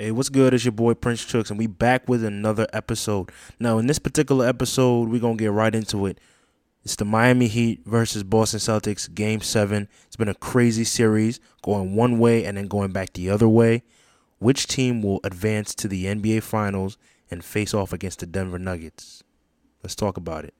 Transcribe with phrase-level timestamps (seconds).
[0.00, 0.54] Hey, what's good?
[0.54, 3.30] It's your boy Prince Chooks, and we back with another episode.
[3.58, 6.18] Now, in this particular episode, we're gonna get right into it.
[6.82, 9.88] It's the Miami Heat versus Boston Celtics, Game Seven.
[10.06, 13.82] It's been a crazy series, going one way and then going back the other way.
[14.38, 16.96] Which team will advance to the NBA Finals
[17.30, 19.22] and face off against the Denver Nuggets?
[19.82, 20.54] Let's talk about it.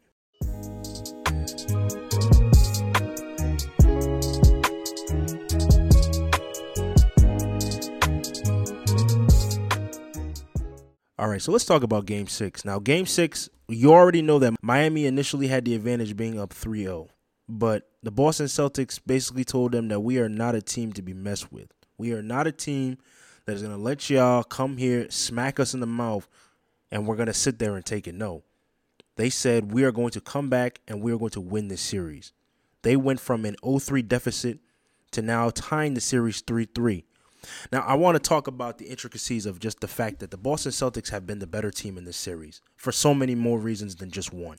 [11.21, 12.65] All right, so let's talk about game six.
[12.65, 16.85] Now, game six, you already know that Miami initially had the advantage being up 3
[16.85, 17.09] 0.
[17.47, 21.13] But the Boston Celtics basically told them that we are not a team to be
[21.13, 21.75] messed with.
[21.99, 22.97] We are not a team
[23.45, 26.27] that is going to let y'all come here, smack us in the mouth,
[26.91, 28.15] and we're going to sit there and take it.
[28.15, 28.43] No.
[29.17, 31.83] They said we are going to come back and we are going to win this
[31.83, 32.33] series.
[32.81, 34.61] They went from an 0 3 deficit
[35.11, 37.05] to now tying the series 3 3.
[37.73, 40.73] Now, I want to talk about the intricacies of just the fact that the Boston
[40.73, 44.11] Celtics have been the better team in this series for so many more reasons than
[44.11, 44.59] just one.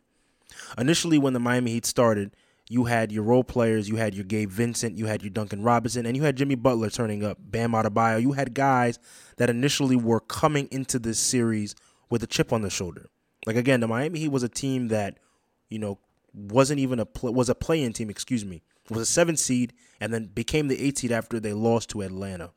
[0.77, 2.35] Initially, when the Miami Heat started,
[2.69, 6.05] you had your role players, you had your Gabe Vincent, you had your Duncan Robinson,
[6.05, 8.21] and you had Jimmy Butler turning up, Bam Adebayo.
[8.21, 8.97] You had guys
[9.37, 11.75] that initially were coming into this series
[12.09, 13.09] with a chip on their shoulder.
[13.45, 15.17] Like again, the Miami Heat was a team that,
[15.69, 15.99] you know,
[16.33, 18.09] wasn't even a pl- was a play-in team.
[18.09, 21.89] Excuse me, was a seven seed, and then became the eight seed after they lost
[21.89, 22.51] to Atlanta.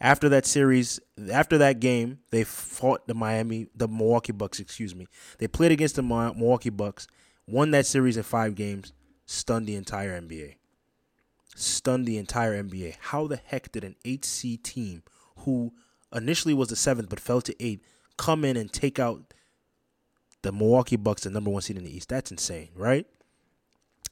[0.00, 1.00] After that series,
[1.32, 5.06] after that game, they fought the Miami, the Milwaukee Bucks, excuse me.
[5.38, 7.06] They played against the Milwaukee Bucks,
[7.46, 8.92] won that series in five games,
[9.26, 10.56] stunned the entire NBA.
[11.54, 12.96] Stunned the entire NBA.
[13.00, 15.02] How the heck did an 8C team
[15.38, 15.72] who
[16.12, 17.82] initially was the seventh but fell to eight
[18.16, 19.34] come in and take out
[20.42, 22.08] the Milwaukee Bucks, the number one seed in the East?
[22.08, 23.06] That's insane, right?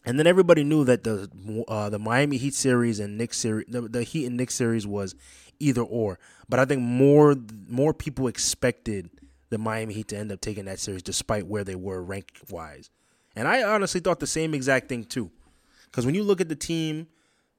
[0.05, 1.31] And then everybody knew that the
[1.69, 5.15] uh, the Miami Heat series and Knicks series, the, the Heat and Knicks series was
[5.58, 6.19] either or.
[6.48, 7.36] But I think more
[7.69, 9.11] more people expected
[9.50, 12.91] the Miami Heat to end up taking that series despite where they were rank wise.
[13.36, 15.31] And I honestly thought the same exact thing too.
[15.84, 17.06] Because when you look at the team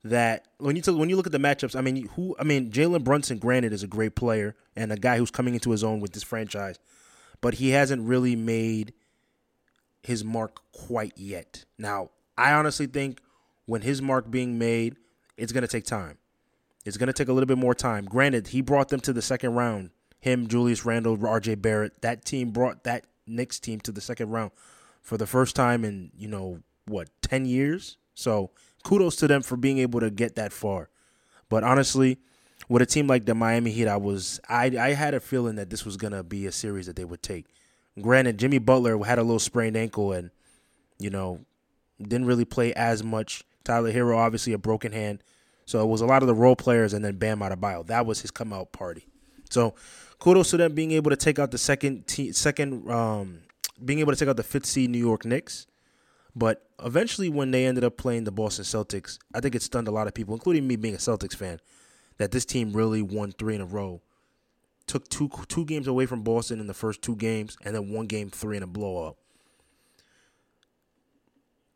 [0.04, 3.04] that when you when you look at the matchups, I mean, who I mean, Jalen
[3.04, 6.14] Brunson, granted, is a great player and a guy who's coming into his own with
[6.14, 6.78] this franchise,
[7.42, 8.94] but he hasn't really made
[10.02, 11.64] his mark quite yet.
[11.78, 13.22] Now, I honestly think
[13.66, 14.98] when his mark being made,
[15.38, 16.18] it's gonna take time.
[16.86, 18.06] It's going to take a little bit more time.
[18.06, 19.92] Granted, he brought them to the second round.
[20.20, 22.02] Him, Julius Randle, RJ Barrett.
[22.02, 24.52] That team brought that Knicks team to the second round
[25.02, 27.98] for the first time in, you know, what, 10 years?
[28.14, 28.52] So
[28.84, 30.90] kudos to them for being able to get that far.
[31.50, 32.20] But honestly,
[32.70, 35.70] with a team like the Miami Heat, I was I I had a feeling that
[35.70, 37.46] this was gonna be a series that they would take.
[38.02, 40.32] Granted, Jimmy Butler had a little sprained ankle and,
[40.98, 41.42] you know,
[42.02, 43.44] didn't really play as much.
[43.64, 45.24] Tyler Herro obviously a broken hand.
[45.66, 47.86] So it was a lot of the role players and then Bam Adebayo.
[47.88, 49.08] That was his come out party.
[49.50, 49.76] So
[50.20, 53.40] kudos to them being able to take out the second second um,
[53.84, 55.68] being able to take out the fifth seed New York Knicks.
[56.36, 59.92] But eventually, when they ended up playing the Boston Celtics, I think it stunned a
[59.92, 61.60] lot of people, including me being a Celtics fan,
[62.18, 64.02] that this team really won three in a row.
[64.88, 68.08] Took two two games away from Boston in the first two games, and then one
[68.08, 69.18] game three in a blowout.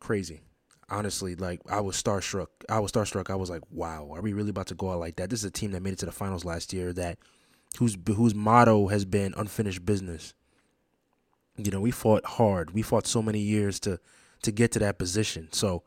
[0.00, 0.40] Crazy
[0.88, 2.48] honestly, like I was starstruck.
[2.68, 3.30] I was starstruck.
[3.30, 5.30] I was like, wow, are we really about to go out like that?
[5.30, 7.18] This is a team that made it to the finals last year that
[7.78, 10.34] whose whose motto has been unfinished business.
[11.56, 12.72] You know, we fought hard.
[12.72, 14.00] We fought so many years to
[14.42, 15.48] to get to that position.
[15.52, 15.82] So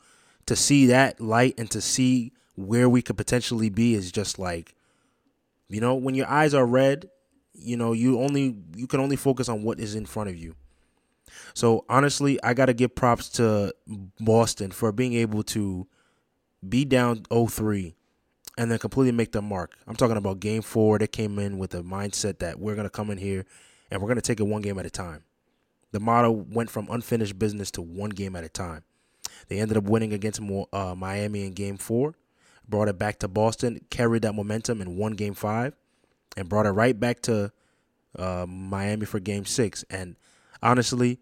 [0.46, 4.76] to see that light and to see where we could potentially be is just like
[5.72, 7.10] you know, when your eyes are red,
[7.54, 10.56] you know, you only you can only focus on what is in front of you.
[11.54, 13.74] So honestly, I got to give props to
[14.20, 15.88] Boston for being able to
[16.68, 17.94] be down 0-3
[18.58, 19.78] and then completely make the mark.
[19.88, 22.92] I'm talking about game 4 they came in with a mindset that we're going to
[22.92, 23.46] come in here
[23.90, 25.24] and we're going to take it one game at a time.
[25.92, 28.84] The motto went from unfinished business to one game at a time.
[29.48, 30.40] They ended up winning against
[30.72, 32.16] uh, Miami in game 4,
[32.68, 35.74] brought it back to Boston, carried that momentum in one game 5
[36.38, 37.52] and brought it right back to
[38.18, 40.16] uh, Miami for game 6 and
[40.62, 41.20] honestly,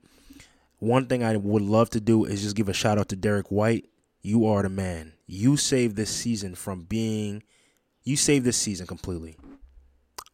[0.80, 3.52] one thing I would love to do is just give a shout out to Derrick
[3.52, 3.90] White.
[4.22, 5.14] You are the man.
[5.28, 7.44] You saved this season from being,
[8.04, 9.38] you saved this season completely.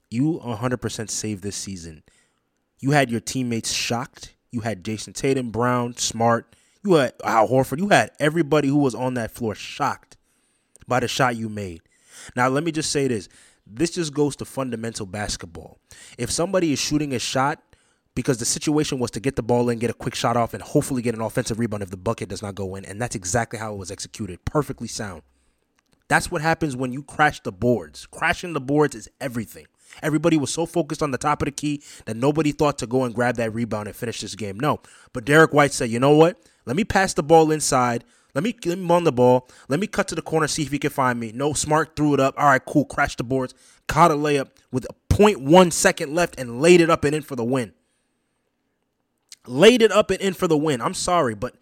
[0.10, 2.04] You 100% saved this season.
[2.80, 4.34] You had your teammates shocked.
[4.52, 6.56] You had Jayson Tatum, Brown, Smart.
[6.84, 7.80] You had Al Horford.
[7.80, 10.18] You had everybody who was on that floor shocked
[10.88, 11.82] by the shot you made.
[12.36, 13.28] Now, let me just say this.
[13.68, 15.80] This just goes to fundamental basketball.
[16.18, 17.62] If somebody is shooting a shot
[18.16, 20.64] because the situation was to get the ball in, get a quick shot off, and
[20.64, 22.86] hopefully get an offensive rebound if the bucket does not go in.
[22.86, 24.44] And that's exactly how it was executed.
[24.46, 25.22] Perfectly sound.
[26.08, 28.06] That's what happens when you crash the boards.
[28.06, 29.66] Crashing the boards is everything.
[30.02, 33.04] Everybody was so focused on the top of the key that nobody thought to go
[33.04, 34.60] and grab that rebound and finish this game.
[34.60, 34.80] No.
[35.14, 36.38] But Derrick White said, you know what?
[36.66, 38.04] Let me pass the ball inside.
[38.34, 39.48] Let me let run the ball.
[39.70, 41.32] Let me cut to the corner, see if he can find me.
[41.34, 42.36] No, Smart threw it up.
[42.38, 42.86] All right, cool.
[42.86, 43.54] Crashed the boards.
[43.88, 47.36] Caught a layup with a 0.1 second left and laid it up and in for
[47.36, 47.74] the win.
[49.48, 50.82] Laid it up and in for the win.
[50.82, 51.56] I'm sorry, but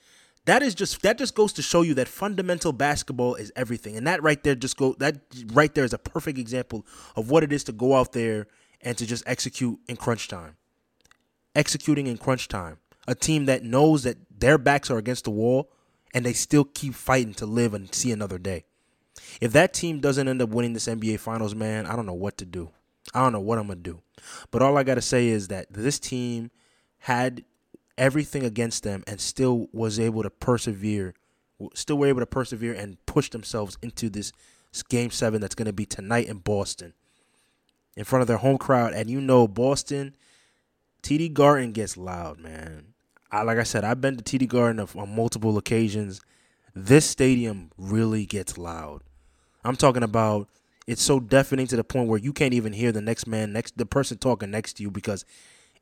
[0.46, 3.96] that is just that just goes to show you that fundamental basketball is everything.
[3.96, 5.18] And that right there just go that
[5.54, 6.86] right there is a perfect example
[7.16, 8.48] of what it is to go out there
[8.82, 10.58] and to just execute in crunch time.
[11.56, 12.78] Executing in crunch time.
[13.08, 15.72] A team that knows that their backs are against the wall
[16.14, 18.66] and they still keep fighting to live and see another day.
[19.42, 22.38] If that team doesn't end up winning this NBA Finals, man, I don't know what
[22.38, 22.72] to do.
[23.14, 24.02] I don't know what I'm going to do.
[24.52, 26.52] But all I got to say is that this team
[27.00, 27.44] had
[27.98, 31.14] everything against them and still was able to persevere,
[31.74, 34.32] still were able to persevere and push themselves into this
[34.90, 36.94] game seven that's going to be tonight in Boston
[37.96, 38.94] in front of their home crowd.
[38.94, 40.16] And you know, Boston,
[41.02, 42.94] TD Garden gets loud, man.
[43.32, 46.22] I, like I said, I've been to TD Garden on multiple occasions.
[46.76, 49.04] This stadium really gets loud.
[49.64, 50.50] I'm talking about
[50.86, 53.78] it's so deafening to the point where you can't even hear the next man next
[53.78, 55.24] the person talking next to you because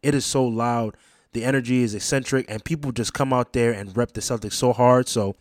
[0.03, 0.95] it is so loud.
[1.33, 4.73] The energy is eccentric and people just come out there and rep the Celtics so
[4.73, 5.07] hard.
[5.07, 5.35] So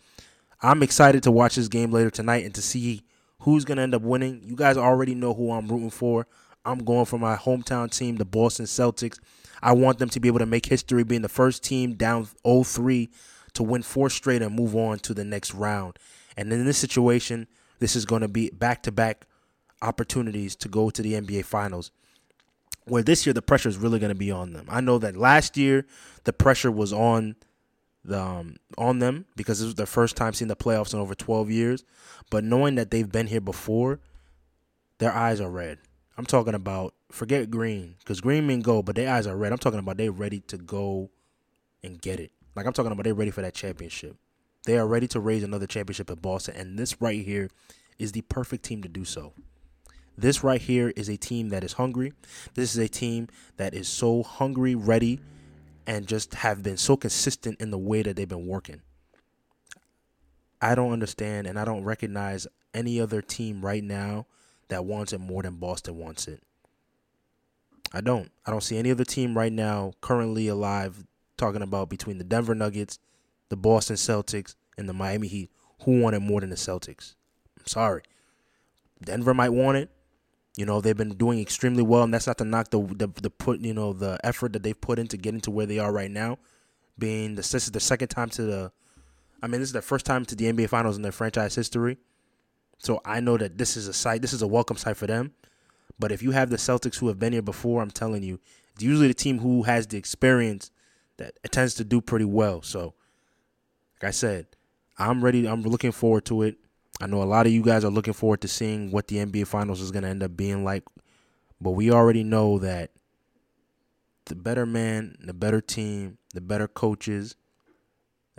[0.61, 3.03] I'm excited to watch this game later tonight and to see
[3.39, 4.41] who's gonna end up winning.
[4.45, 6.27] You guys already know who I'm rooting for.
[6.63, 9.19] I'm going for my hometown team, the Boston Celtics.
[9.61, 13.09] I want them to be able to make history being the first team down 0-3
[13.53, 15.97] to win four straight and move on to the next round.
[16.37, 17.47] And in this situation,
[17.79, 19.25] this is going to be back-to-back
[19.81, 21.91] opportunities to go to the NBA Finals.
[22.85, 24.65] Where this year the pressure is really going to be on them.
[24.69, 25.85] I know that last year
[26.23, 27.35] the pressure was on
[28.03, 31.13] the um, on them because it was their first time seeing the playoffs in over
[31.13, 31.83] 12 years.
[32.29, 33.99] But knowing that they've been here before,
[34.97, 35.79] their eyes are red.
[36.17, 39.51] I'm talking about forget green because green mean go, but their eyes are red.
[39.51, 41.09] I'm talking about they're ready to go
[41.83, 42.31] and get it.
[42.55, 44.15] Like I'm talking about they're ready for that championship.
[44.65, 47.49] They are ready to raise another championship at Boston, and this right here
[47.97, 49.33] is the perfect team to do so.
[50.21, 52.13] This right here is a team that is hungry.
[52.53, 53.27] This is a team
[53.57, 55.19] that is so hungry, ready,
[55.87, 58.81] and just have been so consistent in the way that they've been working.
[60.61, 64.27] I don't understand and I don't recognize any other team right now
[64.67, 66.43] that wants it more than Boston wants it.
[67.91, 68.31] I don't.
[68.45, 71.03] I don't see any other team right now currently alive
[71.35, 72.99] talking about between the Denver Nuggets,
[73.49, 75.49] the Boston Celtics, and the Miami Heat
[75.81, 77.15] who want it more than the Celtics.
[77.57, 78.03] I'm sorry.
[79.03, 79.89] Denver might want it.
[80.57, 83.29] You know, they've been doing extremely well, and that's not to knock the the, the
[83.29, 86.11] put you know the effort that they've put into getting to where they are right
[86.11, 86.37] now.
[86.99, 88.71] Being the this is the second time to the
[89.41, 91.97] I mean, this is the first time to the NBA finals in their franchise history.
[92.77, 95.33] So I know that this is a site, this is a welcome site for them.
[95.99, 98.39] But if you have the Celtics who have been here before, I'm telling you,
[98.73, 100.71] it's usually the team who has the experience
[101.17, 102.61] that tends to do pretty well.
[102.61, 102.93] So,
[104.01, 104.47] like I said,
[104.97, 105.47] I'm ready.
[105.47, 106.57] I'm looking forward to it.
[107.01, 109.47] I know a lot of you guys are looking forward to seeing what the NBA
[109.47, 110.83] Finals is going to end up being like.
[111.59, 112.91] But we already know that
[114.25, 117.35] the better man, the better team, the better coaches,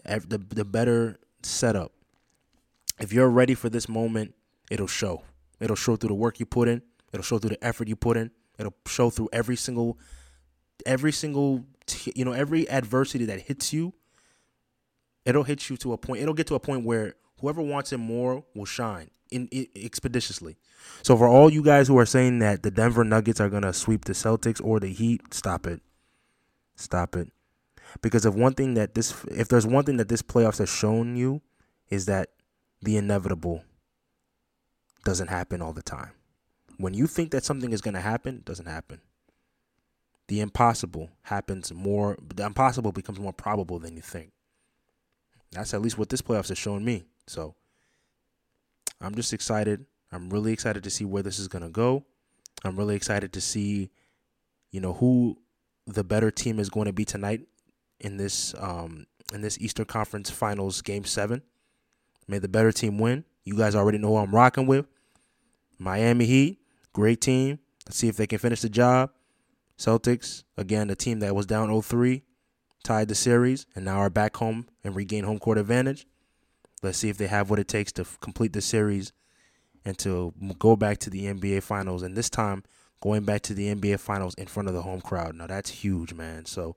[0.05, 1.93] the, the better setup
[3.03, 4.35] if you're ready for this moment,
[4.71, 5.23] it'll show.
[5.61, 6.83] It'll show through the work you put in.
[7.13, 8.31] It'll show through the effort you put in.
[8.59, 9.99] It'll show through every single,
[10.87, 11.65] every single,
[12.15, 13.93] you know, every adversity that hits you.
[15.25, 16.23] It'll hit you to a point.
[16.23, 20.57] It'll get to a point where whoever wants it more will shine in, in expeditiously.
[21.03, 24.07] So for all you guys who are saying that the Denver Nuggets are gonna sweep
[24.07, 25.83] the Celtics or the Heat, stop it.
[26.77, 27.31] Stop it.
[28.01, 31.17] Because if one thing that this, if there's one thing that this playoffs has shown
[31.17, 31.43] you,
[31.91, 32.31] is that
[32.81, 33.65] the inevitable
[35.05, 36.13] doesn't happen all the time.
[36.79, 39.01] When you think that something is to happen, it doesn't happen.
[40.29, 44.33] The impossible happens more, the impossible becomes more probable than you think.
[45.51, 47.05] That's at least what this playoffs has shown me.
[47.27, 47.55] So
[49.01, 49.87] I'm just excited.
[50.11, 52.05] I'm really excited to see where this is going to go.
[52.65, 53.91] I'm really excited to see,
[54.71, 55.39] you know, who
[55.87, 57.43] the better team is going to be tonight
[58.01, 61.43] in this um in this Eastern Conference Finals game 7.
[62.29, 63.25] May the better team win.
[63.45, 64.87] You guys already know who I'm rocking with.
[65.79, 66.61] Miami Heat,
[66.93, 67.59] great team.
[67.87, 69.11] Let's see if they can finish the job.
[69.77, 72.23] Celtics, again, the team that was down 0-3,
[72.85, 76.07] tied the series, and now are back home and regain home court advantage.
[76.83, 79.13] Let's see if they have what it takes to complete the series
[79.85, 82.03] and to go back to the NBA Finals.
[82.03, 82.65] And this time,
[83.01, 85.35] going back to the NBA Finals in front of the home crowd.
[85.35, 86.45] Now, that's huge, man.
[86.45, 86.77] So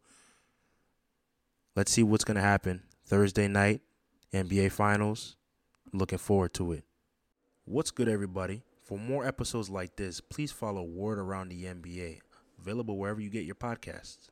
[1.76, 3.82] let's see what's going to happen Thursday night.
[4.34, 5.38] NBA Finals.
[5.94, 6.84] Looking forward to it.
[7.64, 8.64] What's good, everybody?
[8.84, 12.20] For more episodes like this, please follow Word Around the NBA,
[12.60, 14.30] available wherever you get your podcasts.